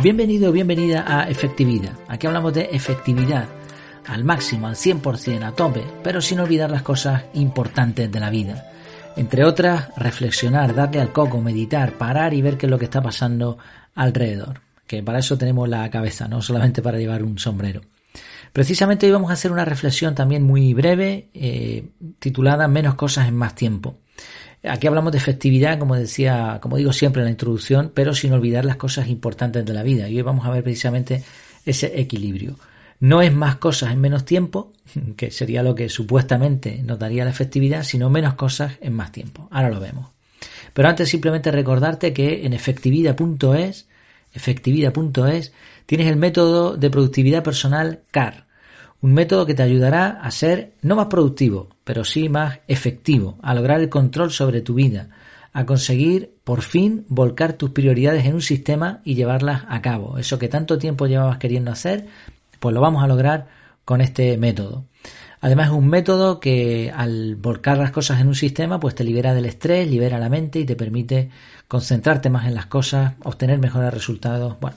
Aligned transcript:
Bienvenido 0.00 0.50
o 0.50 0.52
bienvenida 0.52 1.04
a 1.08 1.28
Efectividad. 1.28 1.90
Aquí 2.06 2.28
hablamos 2.28 2.54
de 2.54 2.68
efectividad 2.70 3.48
al 4.06 4.22
máximo, 4.22 4.68
al 4.68 4.76
100%, 4.76 5.42
a 5.42 5.50
tope, 5.50 5.82
pero 6.04 6.20
sin 6.20 6.38
olvidar 6.38 6.70
las 6.70 6.82
cosas 6.82 7.24
importantes 7.34 8.08
de 8.08 8.20
la 8.20 8.30
vida. 8.30 8.64
Entre 9.16 9.44
otras, 9.44 9.88
reflexionar, 9.96 10.72
darle 10.72 11.00
al 11.00 11.12
coco, 11.12 11.40
meditar, 11.40 11.94
parar 11.94 12.32
y 12.32 12.42
ver 12.42 12.56
qué 12.56 12.66
es 12.66 12.70
lo 12.70 12.78
que 12.78 12.84
está 12.84 13.02
pasando 13.02 13.58
alrededor. 13.96 14.60
Que 14.86 15.02
para 15.02 15.18
eso 15.18 15.36
tenemos 15.36 15.68
la 15.68 15.90
cabeza, 15.90 16.28
no 16.28 16.42
solamente 16.42 16.80
para 16.80 16.98
llevar 16.98 17.24
un 17.24 17.36
sombrero. 17.36 17.80
Precisamente 18.52 19.06
hoy 19.06 19.12
vamos 19.12 19.30
a 19.30 19.34
hacer 19.34 19.50
una 19.50 19.64
reflexión 19.64 20.14
también 20.14 20.44
muy 20.44 20.74
breve, 20.74 21.28
eh, 21.34 21.88
titulada 22.20 22.68
Menos 22.68 22.94
cosas 22.94 23.26
en 23.26 23.34
más 23.34 23.56
tiempo. 23.56 23.96
Aquí 24.64 24.86
hablamos 24.86 25.12
de 25.12 25.18
efectividad, 25.18 25.78
como 25.78 25.94
decía, 25.94 26.58
como 26.60 26.76
digo 26.76 26.92
siempre 26.92 27.22
en 27.22 27.26
la 27.26 27.30
introducción, 27.30 27.92
pero 27.94 28.12
sin 28.12 28.32
olvidar 28.32 28.64
las 28.64 28.76
cosas 28.76 29.08
importantes 29.08 29.64
de 29.64 29.72
la 29.72 29.82
vida. 29.82 30.08
Y 30.08 30.16
hoy 30.16 30.22
vamos 30.22 30.46
a 30.46 30.50
ver 30.50 30.64
precisamente 30.64 31.22
ese 31.64 32.00
equilibrio. 32.00 32.56
No 33.00 33.22
es 33.22 33.32
más 33.32 33.56
cosas 33.56 33.92
en 33.92 34.00
menos 34.00 34.24
tiempo, 34.24 34.72
que 35.16 35.30
sería 35.30 35.62
lo 35.62 35.74
que 35.74 35.88
supuestamente 35.88 36.82
nos 36.82 36.98
daría 36.98 37.24
la 37.24 37.30
efectividad, 37.30 37.84
sino 37.84 38.10
menos 38.10 38.34
cosas 38.34 38.74
en 38.80 38.94
más 38.94 39.12
tiempo. 39.12 39.48
Ahora 39.50 39.70
lo 39.70 39.80
vemos. 39.80 40.08
Pero 40.72 40.88
antes 40.88 41.08
simplemente 41.08 41.50
recordarte 41.50 42.12
que 42.12 42.44
en 42.44 42.52
efectividad.es, 42.52 43.88
efectividad.es, 44.32 45.52
tienes 45.86 46.06
el 46.08 46.16
método 46.16 46.76
de 46.76 46.90
productividad 46.90 47.42
personal 47.42 48.02
CAR. 48.10 48.46
Un 49.00 49.14
método 49.14 49.46
que 49.46 49.54
te 49.54 49.62
ayudará 49.62 50.20
a 50.20 50.30
ser 50.32 50.72
no 50.82 50.96
más 50.96 51.06
productivo, 51.06 51.68
pero 51.88 52.04
sí 52.04 52.28
más 52.28 52.60
efectivo, 52.68 53.38
a 53.40 53.54
lograr 53.54 53.80
el 53.80 53.88
control 53.88 54.30
sobre 54.30 54.60
tu 54.60 54.74
vida, 54.74 55.08
a 55.54 55.64
conseguir 55.64 56.34
por 56.44 56.60
fin 56.60 57.06
volcar 57.08 57.54
tus 57.54 57.70
prioridades 57.70 58.26
en 58.26 58.34
un 58.34 58.42
sistema 58.42 59.00
y 59.04 59.14
llevarlas 59.14 59.62
a 59.68 59.80
cabo. 59.80 60.18
Eso 60.18 60.38
que 60.38 60.48
tanto 60.48 60.76
tiempo 60.76 61.06
llevabas 61.06 61.38
queriendo 61.38 61.70
hacer, 61.70 62.04
pues 62.60 62.74
lo 62.74 62.82
vamos 62.82 63.02
a 63.02 63.06
lograr 63.06 63.46
con 63.86 64.02
este 64.02 64.36
método. 64.36 64.84
Además 65.40 65.68
es 65.68 65.72
un 65.72 65.88
método 65.88 66.40
que 66.40 66.92
al 66.94 67.36
volcar 67.36 67.78
las 67.78 67.90
cosas 67.90 68.20
en 68.20 68.28
un 68.28 68.34
sistema 68.34 68.78
pues 68.78 68.94
te 68.94 69.02
libera 69.02 69.32
del 69.32 69.46
estrés, 69.46 69.90
libera 69.90 70.18
la 70.18 70.28
mente 70.28 70.58
y 70.58 70.66
te 70.66 70.76
permite 70.76 71.30
concentrarte 71.68 72.28
más 72.28 72.46
en 72.46 72.54
las 72.54 72.66
cosas, 72.66 73.14
obtener 73.24 73.60
mejores 73.60 73.94
resultados. 73.94 74.60
Bueno, 74.60 74.76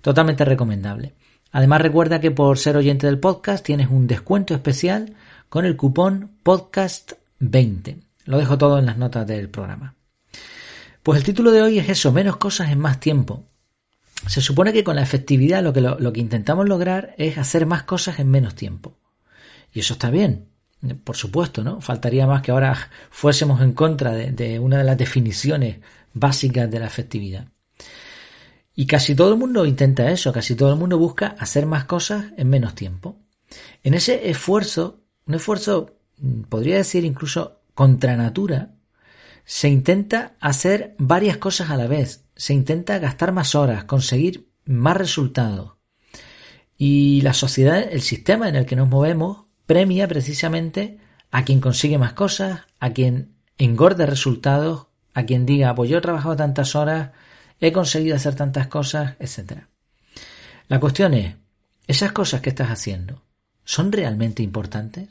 totalmente 0.00 0.44
recomendable. 0.44 1.12
Además 1.52 1.82
recuerda 1.82 2.20
que 2.20 2.30
por 2.30 2.58
ser 2.58 2.76
oyente 2.76 3.06
del 3.06 3.20
podcast 3.20 3.64
tienes 3.64 3.88
un 3.88 4.06
descuento 4.06 4.54
especial 4.54 5.14
con 5.48 5.66
el 5.66 5.76
cupón 5.76 6.38
podcast20. 6.42 8.02
Lo 8.24 8.38
dejo 8.38 8.56
todo 8.56 8.78
en 8.78 8.86
las 8.86 8.96
notas 8.96 9.26
del 9.26 9.50
programa. 9.50 9.94
Pues 11.02 11.18
el 11.18 11.24
título 11.24 11.50
de 11.50 11.62
hoy 11.62 11.78
es 11.78 11.88
eso, 11.88 12.10
menos 12.10 12.36
cosas 12.38 12.70
en 12.70 12.78
más 12.78 13.00
tiempo. 13.00 13.44
Se 14.28 14.40
supone 14.40 14.72
que 14.72 14.84
con 14.84 14.96
la 14.96 15.02
efectividad 15.02 15.62
lo 15.62 16.12
que, 16.12 16.20
intentamos 16.20 16.68
lograr 16.68 17.14
es 17.18 17.38
hacer 17.38 17.66
más 17.66 17.82
cosas 17.82 18.18
en 18.20 18.30
menos 18.30 18.54
tiempo. 18.54 18.96
Y 19.74 19.80
eso 19.80 19.94
está 19.94 20.10
bien, 20.10 20.46
por 21.04 21.16
supuesto, 21.16 21.64
¿no? 21.64 21.80
Faltaría 21.80 22.26
más 22.26 22.40
que 22.40 22.52
ahora 22.52 22.90
fuésemos 23.10 23.60
en 23.60 23.72
contra 23.72 24.12
de, 24.12 24.58
una 24.58 24.78
de 24.78 24.84
las 24.84 24.96
definiciones 24.96 25.78
básicas 26.14 26.70
de 26.70 26.78
la 26.78 26.86
efectividad. 26.86 27.48
Y 28.74 28.86
casi 28.86 29.14
todo 29.14 29.32
el 29.32 29.38
mundo 29.38 29.66
intenta 29.66 30.10
eso, 30.10 30.32
casi 30.32 30.54
todo 30.54 30.70
el 30.70 30.78
mundo 30.78 30.98
busca 30.98 31.36
hacer 31.38 31.66
más 31.66 31.84
cosas 31.84 32.26
en 32.36 32.48
menos 32.48 32.74
tiempo. 32.74 33.18
En 33.82 33.94
ese 33.94 34.30
esfuerzo, 34.30 35.00
un 35.26 35.34
esfuerzo, 35.34 35.96
mm, 36.18 36.42
podría 36.42 36.76
decir 36.76 37.04
incluso 37.04 37.60
contra 37.74 38.16
natura, 38.16 38.72
se 39.44 39.68
intenta 39.68 40.36
hacer 40.40 40.94
varias 40.98 41.36
cosas 41.36 41.70
a 41.70 41.76
la 41.76 41.86
vez, 41.86 42.24
se 42.36 42.54
intenta 42.54 42.98
gastar 42.98 43.32
más 43.32 43.54
horas, 43.54 43.84
conseguir 43.84 44.48
más 44.64 44.96
resultados. 44.96 45.74
Y 46.78 47.20
la 47.22 47.34
sociedad, 47.34 47.80
el 47.80 48.02
sistema 48.02 48.48
en 48.48 48.56
el 48.56 48.66
que 48.66 48.76
nos 48.76 48.88
movemos, 48.88 49.44
premia 49.66 50.08
precisamente 50.08 50.98
a 51.30 51.44
quien 51.44 51.60
consigue 51.60 51.98
más 51.98 52.12
cosas, 52.12 52.62
a 52.80 52.90
quien 52.90 53.34
engorde 53.58 54.06
resultados, 54.06 54.86
a 55.14 55.24
quien 55.24 55.46
diga, 55.46 55.74
pues 55.74 55.90
yo 55.90 55.98
he 55.98 56.02
trabajado 56.02 56.36
tantas 56.36 56.74
horas, 56.74 57.10
he 57.62 57.72
conseguido 57.72 58.16
hacer 58.16 58.34
tantas 58.34 58.66
cosas, 58.66 59.14
etc. 59.20 59.62
La 60.66 60.80
cuestión 60.80 61.14
es, 61.14 61.36
¿esas 61.86 62.10
cosas 62.10 62.40
que 62.40 62.50
estás 62.50 62.70
haciendo 62.70 63.22
son 63.64 63.92
realmente 63.92 64.42
importantes? 64.42 65.10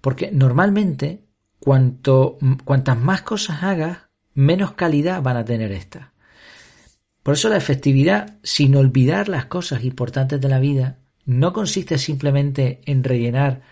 Porque 0.00 0.32
normalmente, 0.32 1.24
cuanto, 1.60 2.36
cuantas 2.64 2.98
más 2.98 3.22
cosas 3.22 3.62
hagas, 3.62 3.98
menos 4.34 4.72
calidad 4.72 5.22
van 5.22 5.36
a 5.36 5.44
tener 5.44 5.70
estas. 5.70 6.08
Por 7.22 7.34
eso 7.34 7.48
la 7.48 7.58
efectividad, 7.58 8.38
sin 8.42 8.74
olvidar 8.74 9.28
las 9.28 9.46
cosas 9.46 9.84
importantes 9.84 10.40
de 10.40 10.48
la 10.48 10.58
vida, 10.58 10.98
no 11.24 11.52
consiste 11.52 11.96
simplemente 11.96 12.80
en 12.86 13.04
rellenar 13.04 13.62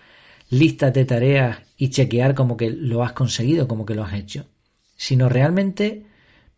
listas 0.49 0.93
de 0.93 1.03
tareas 1.03 1.59
y 1.75 1.89
chequear 1.89 2.35
como 2.35 2.55
que 2.55 2.69
lo 2.71 3.03
has 3.03 3.11
conseguido, 3.11 3.67
como 3.67 3.85
que 3.85 3.95
lo 3.95 4.05
has 4.05 4.13
hecho, 4.13 4.47
sino 4.95 5.27
realmente 5.27 6.05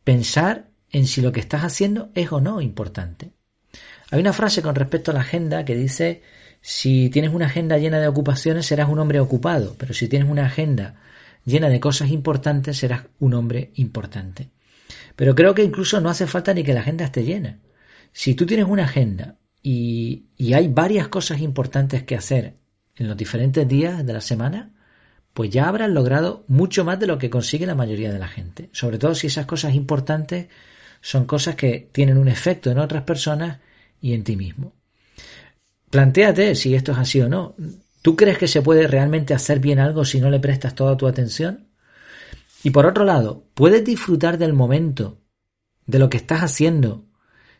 pensar 0.03 0.72
en 0.94 1.08
si 1.08 1.22
lo 1.22 1.34
que 1.34 1.42
estás 1.42 1.64
haciendo 1.64 2.12
es 2.16 2.31
o 2.31 2.40
no 2.40 2.62
importante. 2.62 3.31
Hay 4.12 4.22
una 4.22 4.31
frase 4.31 4.62
con 4.62 4.76
respecto 4.76 5.12
a 5.12 5.16
la 5.16 5.22
agenda 5.22 5.66
que 5.66 5.76
dice, 5.76 6.22
si 6.62 7.09
tienes 7.09 7.34
una 7.34 7.48
agenda 7.48 7.80
llena 7.80 8.00
de 8.00 8.08
ocupaciones 8.08 8.68
serás 8.68 8.88
un 8.88 9.00
hombre 9.00 9.20
ocupado, 9.20 9.76
pero 9.78 9.94
si 9.94 10.08
tienes 10.08 10.30
una 10.30 10.46
agenda 10.46 10.96
llena 11.46 11.68
de 11.68 11.80
cosas 11.80 12.12
importantes 12.12 12.78
serás 12.78 13.08
un 13.20 13.34
hombre 13.34 13.72
importante. 13.76 14.52
Pero 15.16 15.36
creo 15.36 15.54
que 15.56 15.64
incluso 15.64 16.00
no 16.00 16.09
hace 16.09 16.28
falta 16.28 16.54
ni 16.54 16.64
que 16.64 16.74
la 16.74 16.81
agenda 16.81 17.06
esté 17.06 17.24
llena. 17.24 17.60
Si 18.14 18.36
tú 18.36 18.46
tienes 18.46 18.68
una 18.68 18.86
agenda 18.86 19.36
y, 19.64 20.28
y 20.38 20.54
hay 20.54 20.68
varias 20.68 21.08
cosas 21.08 21.42
importantes 21.42 22.04
que 22.04 22.16
hacer 22.16 22.54
en 22.96 23.08
los 23.08 23.18
diferentes 23.18 23.68
días 23.68 24.06
de 24.06 24.14
la 24.14 24.22
semana, 24.22 24.74
pues 25.34 25.50
ya 25.50 25.68
habrás 25.68 25.90
logrado 25.90 26.46
mucho 26.48 26.86
más 26.86 27.00
de 27.00 27.08
lo 27.08 27.18
que 27.18 27.31
consigue 27.31 27.66
la 27.66 27.74
mayoría 27.74 28.14
de 28.14 28.20
la 28.20 28.28
gente. 28.28 28.70
Sobre 28.72 29.00
todo 29.00 29.16
si 29.16 29.28
esas 29.28 29.48
cosas 29.48 29.74
importantes 29.74 30.48
son 31.03 31.25
cosas 31.25 31.56
que 31.56 31.90
tienen 31.91 32.18
un 32.18 32.30
efecto 32.30 32.72
en 32.72 32.80
otras 32.80 33.03
personas 33.03 33.59
y 34.02 34.14
en 34.14 34.24
ti 34.24 34.38
mismo. 34.38 34.72
Plantéate 35.90 36.56
si 36.56 36.75
esto 36.75 36.94
es 36.94 36.97
así 36.97 37.19
o 37.19 37.28
no. 37.28 37.56
¿Tú 38.02 38.16
crees 38.16 38.38
que 38.38 38.47
se 38.47 38.62
puede 38.62 38.88
realmente 38.88 39.34
hacer 39.34 39.59
bien 39.59 39.80
algo 39.80 40.06
si 40.06 40.22
no 40.22 40.30
le 40.30 40.40
prestas 40.40 40.75
toda 40.75 40.96
tu 40.96 41.06
atención? 41.06 41.68
Y 42.63 42.69
por 42.69 42.86
otro 42.86 43.03
lado, 43.03 43.44
¿puedes 43.53 43.84
disfrutar 43.84 44.38
del 44.38 44.53
momento, 44.53 45.19
de 45.86 46.00
lo 46.00 46.09
que 46.09 46.16
estás 46.16 46.40
haciendo, 46.40 47.03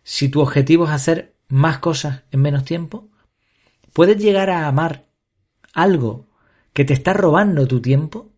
si 0.04 0.30
tu 0.30 0.40
objetivo 0.40 0.86
es 0.86 0.92
hacer 0.92 1.36
más 1.50 1.80
cosas 1.80 2.22
en 2.32 2.42
menos 2.42 2.64
tiempo? 2.64 3.10
¿Puedes 3.92 4.18
llegar 4.18 4.50
a 4.52 4.68
amar 4.68 5.04
algo 5.74 6.30
que 6.72 6.86
te 6.86 6.94
está 6.94 7.12
robando 7.12 7.68
tu 7.68 7.82
tiempo? 7.82 8.32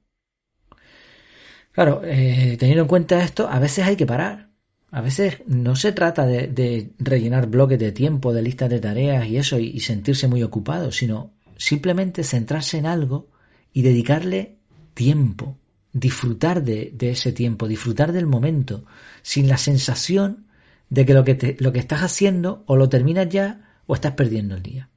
Claro, 1.73 2.01
eh, 2.03 2.57
teniendo 2.59 2.81
en 2.81 2.87
cuenta 2.87 3.23
esto, 3.23 3.47
a 3.47 3.59
veces 3.59 3.85
hay 3.85 3.95
que 3.95 4.07
parar. 4.07 4.54
A 4.91 5.01
veces 5.01 5.41
no 5.47 5.75
se 5.75 5.91
trata 5.91 6.25
de, 6.25 6.91
rellenar 6.99 7.47
bloques 7.47 7.79
de 7.79 7.91
tiempo, 7.91 8.33
de 8.33 8.41
listas 8.41 8.69
de 8.69 8.79
tareas 8.79 9.27
y 9.27 9.37
eso, 9.37 9.59
y 9.59 9.79
sentirse 9.79 10.27
muy 10.27 10.43
ocupado, 10.43 10.91
sino 10.91 11.33
simplemente 11.57 12.23
centrarse 12.23 12.77
en 12.77 12.85
algo 12.85 13.29
y 13.73 13.81
dedicarle 13.81 14.57
tiempo, 14.93 15.57
disfrutar 15.91 16.63
de, 16.63 16.95
ese 16.99 17.31
tiempo, 17.31 17.67
disfrutar 17.67 18.11
del 18.11 18.27
momento, 18.27 18.85
sin 19.21 19.47
la 19.47 19.57
sensación 19.57 20.47
de 20.89 21.05
que 21.05 21.13
lo 21.13 21.23
que, 21.23 21.57
lo 21.59 21.71
que 21.71 21.79
estás 21.79 22.01
haciendo 22.01 22.63
o 22.67 22.75
lo 22.75 22.89
terminas 22.89 23.29
ya 23.29 23.79
o 23.87 23.95
estás 23.95 24.13
perdiendo 24.13 24.55
el 24.55 24.63
día. 24.63 24.89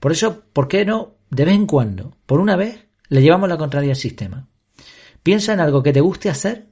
Por 0.00 0.12
eso, 0.12 0.42
¿por 0.52 0.68
qué 0.68 0.84
no, 0.84 1.14
de 1.30 1.44
vez 1.44 1.54
en 1.54 1.66
cuando, 1.66 2.16
por 2.26 2.40
una 2.40 2.56
vez, 2.56 2.86
le 3.08 3.22
llevamos 3.22 3.48
la 3.48 3.58
contraria 3.58 3.92
al 3.92 3.96
sistema? 3.96 4.48
Piensa 5.22 5.52
en 5.52 5.60
algo 5.60 5.82
que 5.82 5.92
te 5.92 6.00
guste 6.00 6.28
hacer, 6.28 6.68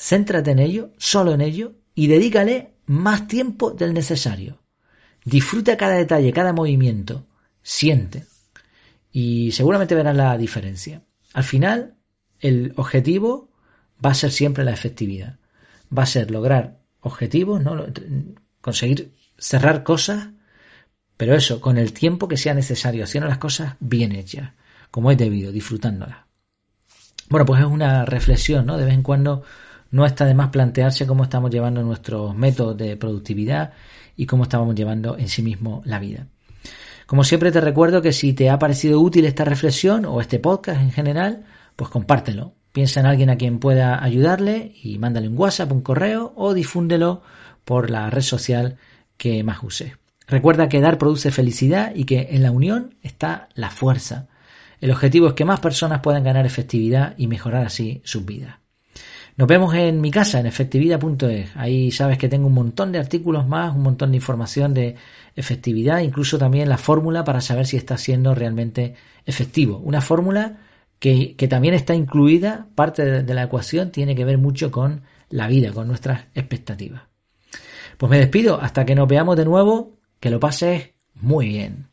céntrate 0.00 0.52
en 0.52 0.58
ello, 0.60 0.92
solo 0.96 1.34
en 1.34 1.42
ello, 1.42 1.74
y 1.94 2.06
dedícale 2.06 2.72
más 2.86 3.28
tiempo 3.28 3.72
del 3.72 3.92
necesario. 3.92 4.58
Disfruta 5.24 5.76
cada 5.76 5.94
detalle, 5.94 6.32
cada 6.32 6.54
movimiento, 6.54 7.26
siente. 7.62 8.24
Y 9.12 9.52
seguramente 9.52 9.94
verás 9.94 10.16
la 10.16 10.38
diferencia. 10.38 11.02
Al 11.34 11.44
final, 11.44 11.96
el 12.38 12.72
objetivo 12.76 13.50
va 14.04 14.12
a 14.12 14.14
ser 14.14 14.32
siempre 14.32 14.64
la 14.64 14.72
efectividad. 14.72 15.38
Va 15.96 16.04
a 16.04 16.06
ser 16.06 16.30
lograr 16.30 16.80
objetivos, 17.02 17.62
¿no? 17.62 17.84
conseguir 18.62 19.12
cerrar 19.36 19.82
cosas, 19.82 20.28
pero 21.18 21.34
eso, 21.34 21.60
con 21.60 21.76
el 21.76 21.92
tiempo 21.92 22.26
que 22.26 22.38
sea 22.38 22.54
necesario, 22.54 23.04
haciendo 23.04 23.28
las 23.28 23.38
cosas 23.38 23.74
bien 23.80 24.12
hechas, 24.12 24.52
como 24.90 25.10
es 25.10 25.18
debido, 25.18 25.52
disfrutándolas. 25.52 26.20
Bueno, 27.28 27.44
pues 27.44 27.60
es 27.60 27.66
una 27.66 28.06
reflexión, 28.06 28.64
¿no? 28.64 28.78
De 28.78 28.86
vez 28.86 28.94
en 28.94 29.02
cuando 29.02 29.44
no 29.90 30.06
está 30.06 30.24
de 30.24 30.34
más 30.34 30.50
plantearse 30.50 31.06
cómo 31.06 31.24
estamos 31.24 31.50
llevando 31.50 31.82
nuestros 31.82 32.34
métodos 32.36 32.76
de 32.76 32.96
productividad 32.96 33.72
y 34.16 34.26
cómo 34.26 34.44
estamos 34.44 34.74
llevando 34.74 35.18
en 35.18 35.28
sí 35.28 35.42
mismo 35.42 35.82
la 35.84 35.98
vida. 35.98 36.26
Como 37.06 37.24
siempre 37.24 37.50
te 37.50 37.60
recuerdo 37.60 38.02
que 38.02 38.12
si 38.12 38.34
te 38.34 38.50
ha 38.50 38.58
parecido 38.58 39.00
útil 39.00 39.24
esta 39.24 39.44
reflexión 39.44 40.04
o 40.04 40.20
este 40.20 40.38
podcast 40.38 40.80
en 40.80 40.92
general, 40.92 41.44
pues 41.74 41.90
compártelo. 41.90 42.54
Piensa 42.70 43.00
en 43.00 43.06
alguien 43.06 43.30
a 43.30 43.36
quien 43.36 43.58
pueda 43.58 44.02
ayudarle 44.02 44.72
y 44.80 44.98
mándale 44.98 45.26
un 45.26 45.36
WhatsApp, 45.36 45.72
un 45.72 45.80
correo 45.80 46.32
o 46.36 46.54
difúndelo 46.54 47.22
por 47.64 47.90
la 47.90 48.10
red 48.10 48.22
social 48.22 48.76
que 49.16 49.42
más 49.42 49.60
uses. 49.64 49.94
Recuerda 50.28 50.68
que 50.68 50.80
dar 50.80 50.98
produce 50.98 51.32
felicidad 51.32 51.92
y 51.92 52.04
que 52.04 52.28
en 52.30 52.44
la 52.44 52.52
unión 52.52 52.94
está 53.02 53.48
la 53.54 53.70
fuerza. 53.70 54.28
El 54.80 54.92
objetivo 54.92 55.26
es 55.26 55.34
que 55.34 55.44
más 55.44 55.58
personas 55.58 56.00
puedan 56.00 56.22
ganar 56.22 56.46
efectividad 56.46 57.14
y 57.18 57.26
mejorar 57.26 57.66
así 57.66 58.00
sus 58.04 58.24
vidas. 58.24 58.59
Nos 59.40 59.48
vemos 59.48 59.74
en 59.74 60.02
mi 60.02 60.10
casa, 60.10 60.38
en 60.38 60.44
efectividad.es. 60.44 61.56
Ahí 61.56 61.90
sabes 61.90 62.18
que 62.18 62.28
tengo 62.28 62.46
un 62.46 62.52
montón 62.52 62.92
de 62.92 62.98
artículos 62.98 63.48
más, 63.48 63.74
un 63.74 63.80
montón 63.80 64.10
de 64.10 64.18
información 64.18 64.74
de 64.74 64.96
efectividad, 65.34 66.00
incluso 66.00 66.36
también 66.36 66.68
la 66.68 66.76
fórmula 66.76 67.24
para 67.24 67.40
saber 67.40 67.66
si 67.66 67.78
está 67.78 67.96
siendo 67.96 68.34
realmente 68.34 68.96
efectivo. 69.24 69.78
Una 69.78 70.02
fórmula 70.02 70.58
que, 70.98 71.34
también 71.48 71.72
está 71.72 71.94
incluida, 71.94 72.66
parte 72.74 73.22
de 73.22 73.34
la 73.34 73.44
ecuación 73.44 73.90
tiene 73.90 74.14
que 74.14 74.26
ver 74.26 74.36
mucho 74.36 74.70
con 74.70 75.04
la 75.30 75.48
vida, 75.48 75.72
con 75.72 75.88
nuestras 75.88 76.26
expectativas. 76.34 77.04
Pues 77.96 78.10
me 78.10 78.18
despido, 78.18 78.60
hasta 78.60 78.84
que 78.84 78.94
nos 78.94 79.08
veamos 79.08 79.38
de 79.38 79.46
nuevo, 79.46 79.96
que 80.20 80.28
lo 80.28 80.38
pases 80.38 80.90
muy 81.14 81.48
bien. 81.48 81.88